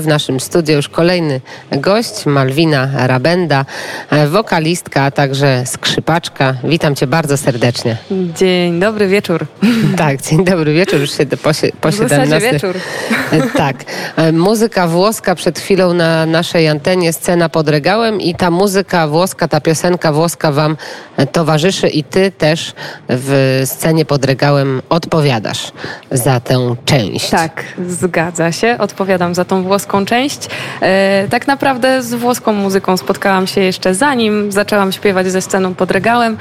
W 0.00 0.06
naszym 0.06 0.40
studiu 0.40 0.74
już 0.76 0.88
kolejny 0.88 1.40
gość, 1.72 2.26
Malwina 2.26 2.88
Rabenda, 3.06 3.64
wokalistka, 4.28 5.02
a 5.02 5.10
także 5.10 5.62
skrzypaczka. 5.66 6.54
Witam 6.64 6.94
cię 6.94 7.06
bardzo 7.06 7.36
serdecznie. 7.36 7.96
Dzień 8.36 8.80
dobry 8.80 9.08
wieczór. 9.08 9.46
Tak, 9.96 10.22
dzień 10.22 10.44
dobry 10.44 10.74
wieczór, 10.74 11.00
już 11.00 11.16
się 11.16 11.26
po, 11.26 11.50
po 11.80 11.88
W 11.88 11.94
zasadzie 11.94 12.40
wieczór. 12.40 12.76
Tak. 13.56 13.84
Muzyka 14.32 14.86
włoska 14.88 15.34
przed 15.34 15.58
chwilą 15.58 15.94
na 15.94 16.26
naszej 16.26 16.68
antenie, 16.68 17.12
scena 17.12 17.48
pod 17.48 17.68
regałem 17.68 18.20
i 18.20 18.34
ta 18.34 18.50
muzyka 18.50 19.08
włoska, 19.08 19.48
ta 19.48 19.60
piosenka 19.60 20.12
włoska 20.12 20.52
wam 20.52 20.76
towarzyszy 21.32 21.88
i 21.88 22.04
ty 22.04 22.30
też 22.30 22.72
w 23.08 23.62
scenie 23.64 24.04
pod 24.04 24.24
regałem 24.24 24.82
odpowiadasz 24.88 25.72
za 26.10 26.40
tę 26.40 26.76
część. 26.84 27.30
Tak, 27.30 27.64
zgadza 27.88 28.52
się. 28.52 28.76
Odpowiadam 28.78 29.34
za 29.34 29.44
tą 29.44 29.62
włoską 29.62 29.81
część. 30.06 30.48
E, 30.82 31.26
tak 31.30 31.46
naprawdę 31.46 32.02
z 32.02 32.14
włoską 32.14 32.52
muzyką 32.52 32.96
spotkałam 32.96 33.46
się 33.46 33.60
jeszcze 33.60 33.94
zanim 33.94 34.52
zaczęłam 34.52 34.92
śpiewać 34.92 35.26
ze 35.26 35.40
sceną 35.40 35.74
pod 35.74 35.90
regałem. 35.90 36.36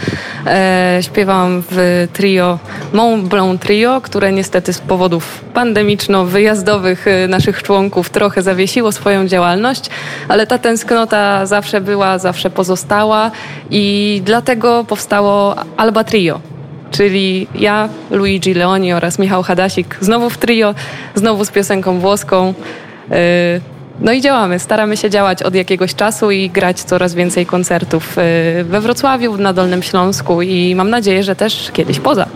E, 0.46 1.00
śpiewałam 1.02 1.64
w 1.72 2.08
trio 2.14 2.60
Mont 2.94 3.28
Blanc 3.28 3.62
Trio, 3.62 4.02
które 4.02 4.32
niestety 4.32 4.74
z 4.74 4.80
powodów 4.80 5.42
pandemiczno-wyjazdowych 5.54 7.08
e, 7.08 7.28
naszych 7.28 7.64
członków 7.64 8.10
trochę 8.10 8.42
zawiesiło 8.42 8.92
swoją 8.92 9.28
działalność, 9.28 9.90
ale 10.28 10.48
ta 10.48 10.58
tęsknota 10.58 11.46
zawsze 11.46 11.82
była, 11.82 12.18
zawsze 12.18 12.50
pozostała 12.50 13.32
i 13.70 14.22
dlatego 14.26 14.84
powstało 14.84 15.56
Alba 15.78 16.04
Trio 16.04 16.52
czyli 16.92 17.48
ja, 17.56 17.90
Luigi 18.12 18.54
Leoni 18.54 18.94
oraz 18.94 19.20
Michał 19.20 19.44
Hadasik, 19.44 19.98
znowu 20.02 20.30
w 20.30 20.38
trio, 20.38 20.76
znowu 21.16 21.46
z 21.46 21.52
piosenką 21.52 22.00
włoską. 22.00 22.54
Yy, 23.12 23.62
no 24.02 24.12
i 24.12 24.22
działamy, 24.22 24.60
staramy 24.60 24.98
się 24.98 25.10
działać 25.10 25.44
od 25.44 25.56
jakiegoś 25.56 25.96
czasu 25.96 26.32
i 26.32 26.50
grać 26.50 26.82
coraz 26.82 27.14
więcej 27.14 27.46
koncertów 27.46 28.16
yy, 28.56 28.64
we 28.64 28.82
Wrocławiu, 28.82 29.38
na 29.38 29.54
Dolnym 29.54 29.84
Śląsku 29.84 30.42
i 30.42 30.76
mam 30.76 30.90
nadzieję, 30.90 31.24
że 31.24 31.36
też 31.36 31.72
kiedyś 31.74 32.00
poza. 32.00 32.28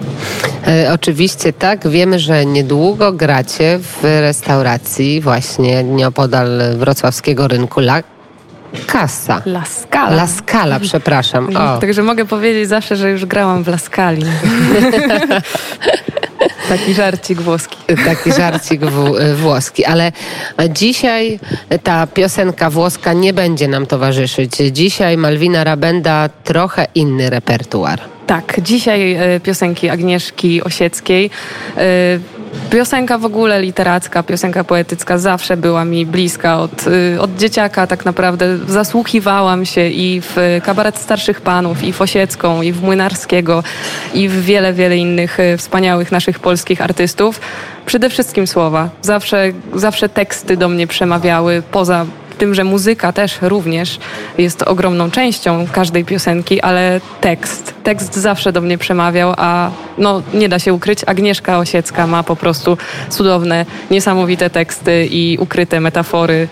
E, 0.67 0.93
oczywiście 0.93 1.53
tak, 1.53 1.87
wiemy, 1.87 2.19
że 2.19 2.45
niedługo 2.45 3.11
gracie 3.11 3.79
w 3.79 4.03
restauracji 4.03 5.21
właśnie 5.21 5.83
nieopodal 5.83 6.47
wrocławskiego 6.77 7.47
rynku 7.47 7.79
Lak 7.79 8.14
Kasa. 8.87 9.41
La 9.45 9.63
Scala. 9.65 10.15
La 10.15 10.27
Scala, 10.27 10.79
przepraszam. 10.79 11.49
O. 11.55 11.77
Także 11.77 12.03
mogę 12.03 12.25
powiedzieć 12.25 12.69
zawsze, 12.69 12.95
że 12.95 13.11
już 13.11 13.25
grałam 13.25 13.63
w 13.63 13.67
La 13.67 13.77
Scali. 13.77 14.23
Taki 16.69 16.93
żarcik 16.93 17.41
włoski. 17.41 17.77
Taki 18.05 18.33
żarcik 18.33 18.81
włoski. 19.35 19.85
Ale 19.85 20.11
dzisiaj 20.69 21.39
ta 21.83 22.07
piosenka 22.07 22.69
włoska 22.69 23.13
nie 23.13 23.33
będzie 23.33 23.67
nam 23.67 23.85
towarzyszyć. 23.85 24.51
Dzisiaj 24.71 25.17
Malwina 25.17 25.63
Rabenda 25.63 26.29
trochę 26.43 26.87
inny 26.95 27.29
repertuar. 27.29 28.01
Tak, 28.27 28.61
dzisiaj 28.61 29.13
e, 29.13 29.39
piosenki 29.39 29.89
Agnieszki 29.89 30.63
Osieckiej. 30.63 31.29
Piosenka 32.69 33.17
w 33.17 33.25
ogóle 33.25 33.61
literacka, 33.61 34.23
piosenka 34.23 34.63
poetycka 34.63 35.17
zawsze 35.17 35.57
była 35.57 35.85
mi 35.85 36.05
bliska. 36.05 36.59
Od, 36.59 36.85
e, 37.15 37.21
od 37.21 37.35
dzieciaka 37.35 37.87
tak 37.87 38.05
naprawdę 38.05 38.57
zasłuchiwałam 38.57 39.65
się 39.65 39.87
i 39.87 40.21
w 40.21 40.35
kabaret 40.63 40.97
starszych 40.97 41.41
panów, 41.41 41.83
i 41.83 41.93
w 41.93 42.01
Osiecką, 42.01 42.61
i 42.61 42.71
w 42.71 42.83
Młynarskiego, 42.83 43.63
i 44.13 44.29
w 44.29 44.45
wiele, 44.45 44.73
wiele 44.73 44.97
innych 44.97 45.37
wspaniałych 45.57 46.11
naszych 46.11 46.39
polskich 46.39 46.81
artystów. 46.81 47.41
Przede 47.85 48.09
wszystkim 48.09 48.47
słowa. 48.47 48.89
Zawsze, 49.01 49.51
zawsze 49.75 50.09
teksty 50.09 50.57
do 50.57 50.69
mnie 50.69 50.87
przemawiały 50.87 51.63
poza 51.71 52.05
tym, 52.35 52.55
że 52.55 52.63
muzyka 52.63 53.13
też 53.13 53.37
również 53.41 53.99
jest 54.37 54.61
ogromną 54.61 55.11
częścią 55.11 55.67
każdej 55.71 56.05
piosenki, 56.05 56.61
ale 56.61 57.01
tekst. 57.21 57.73
Tekst 57.83 58.15
zawsze 58.15 58.51
do 58.51 58.61
mnie 58.61 58.77
przemawiał, 58.77 59.33
a 59.37 59.71
no, 59.97 60.21
nie 60.33 60.49
da 60.49 60.59
się 60.59 60.73
ukryć, 60.73 60.99
Agnieszka 61.05 61.59
Osiecka 61.59 62.07
ma 62.07 62.23
po 62.23 62.35
prostu 62.35 62.77
cudowne, 63.09 63.65
niesamowite 63.91 64.49
teksty 64.49 65.07
i 65.11 65.37
ukryte 65.41 65.79
metafory 65.79 66.47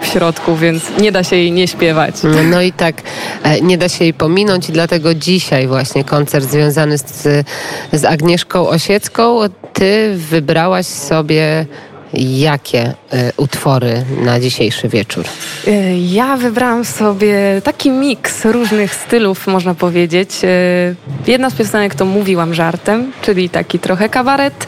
w 0.00 0.06
środku, 0.06 0.56
więc 0.56 0.82
nie 1.00 1.12
da 1.12 1.24
się 1.24 1.36
jej 1.36 1.52
nie 1.52 1.68
śpiewać. 1.68 2.14
No 2.50 2.62
i 2.62 2.72
tak 2.72 3.02
e, 3.42 3.60
nie 3.60 3.78
da 3.78 3.88
się 3.88 4.04
jej 4.04 4.14
pominąć 4.14 4.68
i 4.68 4.72
dlatego 4.72 5.14
dzisiaj 5.14 5.66
właśnie 5.66 6.04
koncert 6.04 6.50
związany 6.50 6.98
z, 6.98 7.46
z 7.92 8.04
Agnieszką 8.04 8.68
Osiecką. 8.68 9.40
Ty 9.72 10.14
wybrałaś 10.16 10.86
sobie 10.86 11.66
Jakie 12.14 12.86
y, 12.88 13.32
utwory 13.36 14.04
na 14.24 14.40
dzisiejszy 14.40 14.88
wieczór? 14.88 15.24
Y, 15.68 15.96
ja 15.98 16.36
wybrałam 16.36 16.84
sobie 16.84 17.34
taki 17.64 17.90
miks 17.90 18.44
różnych 18.44 18.94
stylów, 18.94 19.46
można 19.46 19.74
powiedzieć. 19.74 20.30
Y, 20.44 21.30
jedna 21.30 21.50
z 21.50 21.54
piosenek 21.54 21.94
to 21.94 22.04
Mówiłam 22.04 22.54
żartem, 22.54 23.12
czyli 23.22 23.48
taki 23.48 23.78
trochę 23.78 24.08
kabaret. 24.08 24.66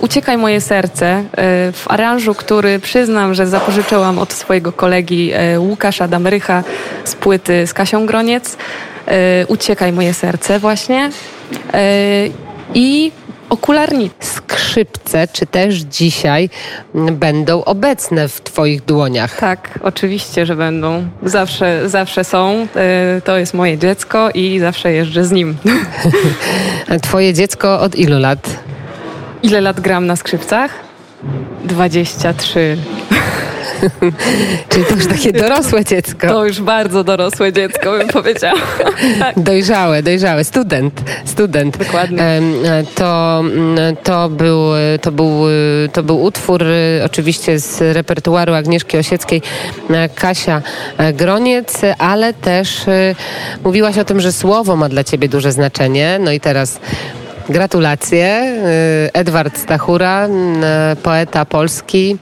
Uciekaj 0.00 0.38
moje 0.38 0.60
serce 0.60 1.24
w 1.72 1.84
aranżu, 1.86 2.34
który 2.34 2.78
przyznam, 2.78 3.34
że 3.34 3.46
zapożyczyłam 3.46 4.18
od 4.18 4.32
swojego 4.32 4.72
kolegi 4.72 5.32
Łukasza 5.58 6.08
Damrycha 6.08 6.64
z 7.04 7.14
płyty 7.14 7.66
z 7.66 7.74
Kasią 7.74 8.06
Groniec. 8.06 8.56
Uciekaj 9.48 9.92
moje 9.92 10.14
serce 10.14 10.58
właśnie. 10.58 11.10
I 12.74 13.12
okularni. 13.50 14.10
Skrzypce, 14.20 15.28
czy 15.32 15.46
też 15.46 15.74
dzisiaj 15.74 16.50
będą 17.12 17.64
obecne 17.64 18.28
w 18.28 18.40
Twoich 18.40 18.84
dłoniach? 18.84 19.36
Tak, 19.36 19.78
oczywiście, 19.82 20.46
że 20.46 20.56
będą. 20.56 21.08
Zawsze, 21.22 21.88
zawsze 21.88 22.24
są. 22.24 22.66
E, 22.76 23.20
to 23.24 23.38
jest 23.38 23.54
moje 23.54 23.78
dziecko 23.78 24.30
i 24.30 24.58
zawsze 24.60 24.92
jeżdżę 24.92 25.24
z 25.24 25.30
nim. 25.30 25.56
Twoje 27.02 27.34
dziecko 27.34 27.80
od 27.80 27.96
ilu 27.96 28.18
lat? 28.18 28.56
Ile 29.42 29.60
lat 29.60 29.80
gram 29.80 30.06
na 30.06 30.16
skrzypcach? 30.16 30.70
23. 31.64 32.76
Czyli 34.68 34.84
to 34.84 34.94
już 34.94 35.06
takie 35.06 35.32
dorosłe 35.32 35.84
dziecko. 35.84 36.26
To 36.26 36.46
już 36.46 36.60
bardzo 36.60 37.04
dorosłe 37.04 37.52
dziecko, 37.52 37.98
bym 37.98 38.08
powiedziała. 38.08 38.60
tak. 39.20 39.38
Dojrzałe, 39.40 40.02
dojrzałe. 40.02 40.44
Student, 40.44 41.00
student. 41.24 41.76
Dokładnie. 41.76 42.40
To, 42.94 43.42
to, 44.04 44.28
był, 44.28 44.60
to, 45.00 45.12
był, 45.12 45.42
to 45.92 46.02
był 46.02 46.22
utwór 46.22 46.64
oczywiście 47.04 47.58
z 47.58 47.96
repertuaru 47.96 48.54
Agnieszki 48.54 48.96
Osieckiej, 48.96 49.42
Kasia 50.14 50.62
Groniec, 51.14 51.80
ale 51.98 52.34
też 52.34 52.88
e, 52.88 53.14
mówiłaś 53.64 53.98
o 53.98 54.04
tym, 54.04 54.20
że 54.20 54.32
słowo 54.32 54.76
ma 54.76 54.88
dla 54.88 55.04
ciebie 55.04 55.28
duże 55.28 55.52
znaczenie. 55.52 56.18
No 56.20 56.32
i 56.32 56.40
teraz 56.40 56.80
Gratulacje. 57.48 58.54
Y, 59.06 59.12
Edward 59.12 59.58
Stachura, 59.58 60.26
y, 60.26 60.96
poeta 60.96 61.44
polski, 61.44 62.16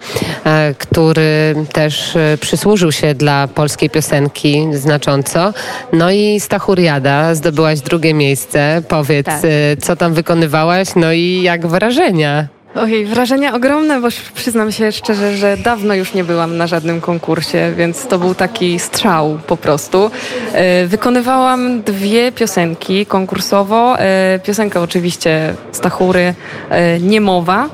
y, 0.70 0.74
który 0.74 1.54
też 1.72 2.18
przysłużył 2.40 2.92
się 2.92 3.14
dla 3.14 3.48
polskiej 3.48 3.90
piosenki 3.90 4.66
znacząco. 4.72 5.52
No 5.92 6.10
i 6.10 6.40
Stachuriada, 6.40 7.34
zdobyłaś 7.34 7.80
drugie 7.80 8.14
miejsce. 8.14 8.82
Powiedz, 8.88 9.26
tak. 9.26 9.40
co 9.82 9.96
tam 9.96 10.14
wykonywałaś, 10.14 10.88
no 10.96 11.12
i 11.12 11.42
jak 11.42 11.66
wrażenia? 11.66 12.55
Ojej, 12.80 13.06
wrażenia 13.06 13.54
ogromne, 13.54 14.00
bo 14.00 14.08
przyznam 14.34 14.72
się 14.72 14.92
szczerze, 14.92 15.36
że 15.36 15.56
dawno 15.56 15.94
już 15.94 16.14
nie 16.14 16.24
byłam 16.24 16.56
na 16.56 16.66
żadnym 16.66 17.00
konkursie, 17.00 17.72
więc 17.76 18.06
to 18.06 18.18
był 18.18 18.34
taki 18.34 18.78
strzał 18.78 19.38
po 19.46 19.56
prostu. 19.56 20.10
E, 20.52 20.86
wykonywałam 20.86 21.82
dwie 21.82 22.32
piosenki 22.32 23.06
konkursowo. 23.06 23.98
E, 23.98 24.40
piosenkę 24.44 24.80
oczywiście 24.80 25.54
Stachury, 25.72 26.34
e, 26.70 27.00
Niemowa, 27.00 27.68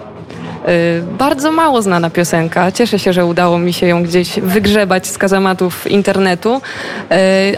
bardzo 1.18 1.52
mało 1.52 1.82
znana 1.82 2.10
piosenka. 2.10 2.72
Cieszę 2.72 2.98
się, 2.98 3.12
że 3.12 3.26
udało 3.26 3.58
mi 3.58 3.72
się 3.72 3.86
ją 3.86 4.02
gdzieś 4.02 4.40
wygrzebać 4.40 5.06
z 5.06 5.18
kazamatów 5.18 5.86
internetu. 5.90 6.60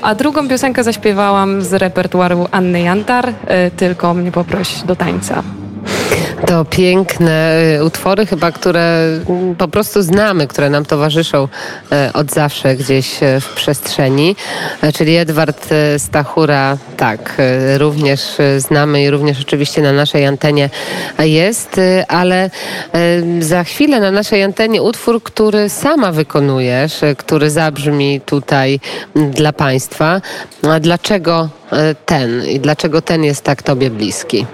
A 0.02 0.14
drugą 0.14 0.48
piosenkę 0.48 0.84
zaśpiewałam 0.84 1.62
z 1.62 1.72
repertuaru 1.72 2.48
Anny 2.50 2.80
Jantar, 2.80 3.32
tylko 3.76 4.14
mnie 4.14 4.32
poproś 4.32 4.82
do 4.82 4.96
tańca. 4.96 5.42
To 6.46 6.64
piękne 6.64 7.58
y, 7.78 7.84
utwory 7.84 8.26
chyba, 8.26 8.52
które 8.52 9.08
mm, 9.28 9.54
po 9.54 9.68
prostu 9.68 10.02
znamy, 10.02 10.46
które 10.46 10.70
nam 10.70 10.84
towarzyszą 10.84 11.48
y, 12.08 12.12
od 12.12 12.30
zawsze 12.30 12.76
gdzieś 12.76 13.22
y, 13.22 13.40
w 13.40 13.48
przestrzeni. 13.54 14.36
Czyli 14.94 15.16
Edward 15.16 15.68
Stachura, 15.98 16.78
tak, 16.96 17.36
również 17.78 18.20
znamy 18.58 19.02
i 19.02 19.10
również 19.10 19.40
oczywiście 19.40 19.82
na 19.82 19.92
naszej 19.92 20.26
antenie 20.26 20.70
jest, 21.18 21.80
ale 22.08 22.50
za 23.40 23.64
chwilę 23.64 24.00
na 24.00 24.10
naszej 24.10 24.42
antenie 24.42 24.82
utwór, 24.82 25.22
który 25.22 25.68
sama 25.68 26.12
wykonujesz, 26.12 27.00
który 27.16 27.50
zabrzmi 27.50 28.20
tutaj 28.26 28.80
dla 29.14 29.52
Państwa. 29.52 30.20
A 30.70 30.80
dlaczego 30.80 31.48
ten 32.06 32.46
i 32.46 32.60
dlaczego 32.60 33.02
ten 33.02 33.24
jest 33.24 33.42
tak 33.42 33.62
Tobie 33.62 33.90
bliski? 33.90 34.46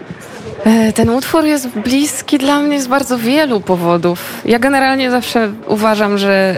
E, 0.64 0.92
ten 0.92 1.10
utwór 1.10 1.44
jest 1.44 1.68
bliski 1.68 2.38
dla 2.38 2.60
mnie 2.60 2.82
z 2.82 2.86
bardzo 2.86 3.18
wielu 3.18 3.60
powodów. 3.60 4.42
Ja 4.44 4.58
generalnie 4.58 5.10
zawsze 5.10 5.52
uważam, 5.66 6.18
że 6.18 6.54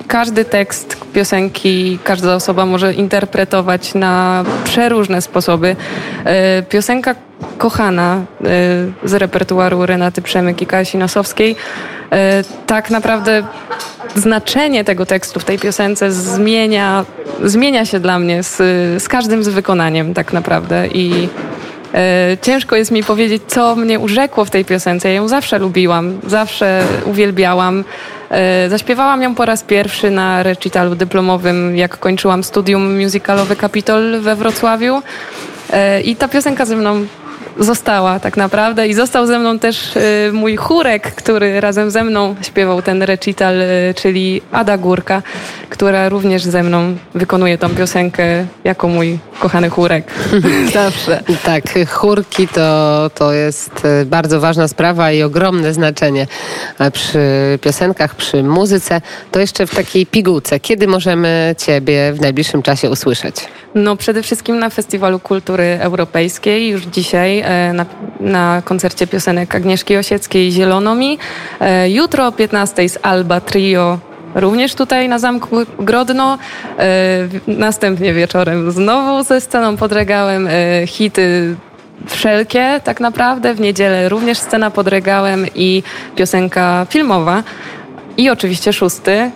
y, 0.00 0.04
każdy 0.08 0.44
tekst 0.44 0.96
piosenki 1.12 1.98
każda 2.04 2.34
osoba 2.34 2.66
może 2.66 2.94
interpretować 2.94 3.94
na 3.94 4.44
przeróżne 4.64 5.22
sposoby. 5.22 5.76
Y, 6.58 6.62
piosenka 6.62 7.14
kochana 7.58 8.24
y, 9.04 9.08
z 9.08 9.14
repertuaru 9.14 9.86
Renaty 9.86 10.22
Przemyk 10.22 10.62
i 10.62 10.66
Kasi 10.66 10.98
Nosowskiej 10.98 11.56
tak 12.66 12.90
naprawdę 12.90 13.42
znaczenie 14.14 14.84
tego 14.84 15.06
tekstu 15.06 15.40
w 15.40 15.44
tej 15.44 15.58
piosence 15.58 16.12
zmienia, 16.12 17.04
zmienia 17.44 17.86
się 17.86 18.00
dla 18.00 18.18
mnie 18.18 18.42
z, 18.42 18.56
z 19.02 19.08
każdym 19.08 19.44
z 19.44 19.48
wykonaniem 19.48 20.14
tak 20.14 20.32
naprawdę 20.32 20.88
i 20.88 21.28
E, 21.28 21.63
ciężko 22.42 22.76
jest 22.76 22.90
mi 22.90 23.02
powiedzieć, 23.02 23.42
co 23.46 23.76
mnie 23.76 23.98
urzekło 23.98 24.44
w 24.44 24.50
tej 24.50 24.64
piosence. 24.64 25.08
Ja 25.08 25.14
ją 25.14 25.28
zawsze 25.28 25.58
lubiłam, 25.58 26.20
zawsze 26.26 26.84
uwielbiałam. 27.04 27.84
E, 28.30 28.68
zaśpiewałam 28.68 29.22
ją 29.22 29.34
po 29.34 29.44
raz 29.44 29.62
pierwszy 29.62 30.10
na 30.10 30.42
recitalu 30.42 30.94
dyplomowym, 30.94 31.76
jak 31.76 31.98
kończyłam 31.98 32.44
studium 32.44 33.02
musicalowe 33.02 33.56
Kapitol 33.56 34.20
we 34.20 34.36
Wrocławiu. 34.36 35.02
E, 35.70 36.00
I 36.00 36.16
ta 36.16 36.28
piosenka 36.28 36.64
ze 36.64 36.76
mną 36.76 37.06
została 37.58 38.20
tak 38.20 38.36
naprawdę 38.36 38.88
i 38.88 38.94
został 38.94 39.26
ze 39.26 39.38
mną 39.38 39.58
też 39.58 39.92
mój 40.32 40.56
chórek, 40.56 41.14
który 41.14 41.60
razem 41.60 41.90
ze 41.90 42.04
mną 42.04 42.34
śpiewał 42.42 42.82
ten 42.82 43.02
recital, 43.02 43.54
czyli 43.96 44.42
Ada 44.52 44.78
Górka, 44.78 45.22
która 45.74 46.08
również 46.08 46.44
ze 46.44 46.62
mną 46.62 46.96
wykonuje 47.14 47.58
tą 47.58 47.70
piosenkę 47.70 48.46
jako 48.64 48.88
mój 48.88 49.18
kochany 49.40 49.70
chórek. 49.70 50.12
Zawsze. 50.72 51.22
Tak, 51.44 51.64
chórki 51.88 52.48
to, 52.48 53.10
to 53.14 53.32
jest 53.32 53.84
y, 54.02 54.06
bardzo 54.06 54.40
ważna 54.40 54.68
sprawa 54.68 55.12
i 55.12 55.22
ogromne 55.22 55.74
znaczenie 55.74 56.26
przy 56.92 57.18
piosenkach, 57.62 58.14
przy 58.14 58.42
muzyce. 58.42 59.00
To 59.30 59.40
jeszcze 59.40 59.66
w 59.66 59.74
takiej 59.74 60.06
pigułce. 60.06 60.60
Kiedy 60.60 60.86
możemy 60.86 61.54
Ciebie 61.58 62.12
w 62.12 62.20
najbliższym 62.20 62.62
czasie 62.62 62.90
usłyszeć? 62.90 63.36
No 63.74 63.96
przede 63.96 64.22
wszystkim 64.22 64.58
na 64.58 64.70
Festiwalu 64.70 65.20
Kultury 65.20 65.78
Europejskiej 65.80 66.68
już 66.68 66.82
dzisiaj 66.82 67.40
e, 67.40 67.72
na, 67.72 67.86
na 68.20 68.62
koncercie 68.64 69.06
piosenek 69.06 69.54
Agnieszki 69.54 69.96
Osieckiej 69.96 70.52
Zielono 70.52 70.94
mi. 70.94 71.18
E, 71.60 71.90
jutro 71.90 72.26
o 72.26 72.32
15 72.32 72.88
z 72.88 72.98
Alba 73.02 73.40
Trio 73.40 73.98
również 74.34 74.74
tutaj 74.74 75.08
na 75.08 75.18
Zamku 75.18 75.56
Grodno. 75.78 76.38
E, 76.78 76.88
następnie 77.46 78.14
wieczorem 78.14 78.72
znowu 78.72 79.24
ze 79.24 79.40
sceną 79.40 79.76
pod 79.76 79.92
regałem 79.92 80.48
hity 80.86 81.56
wszelkie 82.06 82.80
tak 82.84 83.00
naprawdę. 83.00 83.54
W 83.54 83.60
niedzielę 83.60 84.08
również 84.08 84.38
scena 84.38 84.70
pod 84.70 84.88
regałem 84.88 85.46
i 85.54 85.82
piosenka 86.16 86.86
filmowa. 86.90 87.42
I 88.16 88.30
oczywiście 88.30 88.72
szósty, 88.72 89.30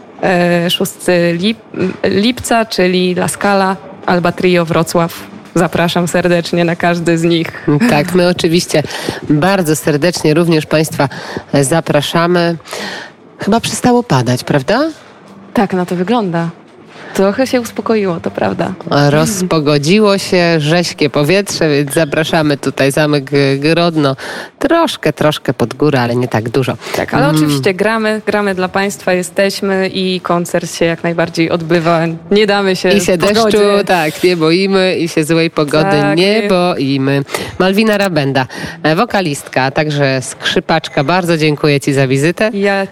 6 0.69 0.93
lip, 1.33 1.59
lipca, 2.05 2.65
czyli 2.65 3.13
La 3.13 3.29
Scala 3.29 3.77
Alba 4.07 4.33
Trio 4.33 4.65
Wrocław. 4.65 5.15
Zapraszam 5.55 6.09
serdecznie 6.09 6.65
na 6.65 6.77
każdy 6.77 7.19
z 7.19 7.23
nich. 7.25 7.67
Tak, 7.91 8.15
my 8.15 8.29
oczywiście 8.29 8.83
bardzo 9.31 9.77
serdecznie 9.77 10.35
również 10.35 10.67
Państwa 10.67 11.09
zapraszamy. 11.53 12.57
Chyba 13.39 13.61
przestało 13.61 14.03
padać, 14.03 14.45
prawda? 14.45 14.91
Tak, 15.55 15.73
na 15.73 15.87
to 15.87 15.97
wygląda. 15.97 16.51
Trochę 17.15 17.47
się 17.47 17.61
uspokoiło, 17.61 18.21
to 18.21 18.31
prawda. 18.31 18.73
Rozpogodziło 19.11 20.19
się, 20.19 20.61
rześkie 20.61 21.11
powietrze, 21.11 21.69
więc 21.69 21.95
zapraszamy 21.95 22.57
tutaj 22.57 22.93
Zamek 22.93 23.31
Grodno. 23.59 24.17
Troszkę, 24.59 25.13
troszkę 25.13 25.55
pod 25.55 25.75
górę, 25.75 26.01
ale 26.01 26.17
nie 26.17 26.29
tak 26.29 26.49
dużo. 26.49 26.77
Tak, 26.97 27.15
ale 27.15 27.25
mm. 27.25 27.37
oczywiście 27.37 27.75
gramy, 27.75 28.23
gramy 28.27 28.55
dla 28.55 28.69
Państwa, 28.69 29.13
jesteśmy 29.13 29.89
i 29.89 30.21
koncert 30.21 30.75
się 30.75 30.85
jak 30.85 31.03
najbardziej 31.03 31.51
odbywa. 31.51 32.01
Nie 32.31 32.47
damy 32.47 32.77
się 32.77 32.89
I 32.89 33.01
się 33.01 33.17
deszczu, 33.17 33.59
tak, 33.87 34.23
nie 34.25 34.37
boimy 34.37 34.97
i 34.99 35.09
się 35.09 35.25
złej 35.25 35.51
pogody 35.51 35.91
tak, 35.91 36.19
nie, 36.19 36.43
boimy. 36.49 37.25
Malwina 37.59 37.99
Rabenda, 37.99 38.47
wokalistka, 38.97 39.63
a 39.63 39.71
także 39.71 40.23
skrzypaczka. 40.23 41.05
Bardzo 41.05 41.37
dziękuję 41.37 41.81
Ci 41.81 41.93
za 41.93 42.07
wizytę. 42.07 42.51
Ja 42.55 42.87